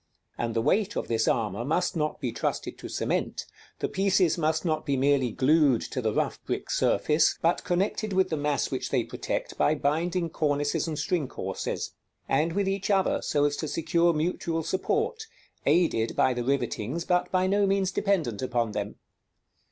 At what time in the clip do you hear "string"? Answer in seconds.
10.97-11.27